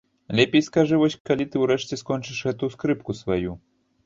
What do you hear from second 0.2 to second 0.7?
Лепей